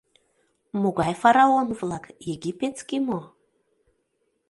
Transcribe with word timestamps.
—Могай 0.81 1.13
фараон-влак, 1.21 2.05
египетский 2.33 3.01
мо? 3.07 3.19